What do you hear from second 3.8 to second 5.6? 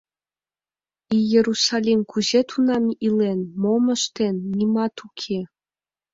ыштен— нимат уке.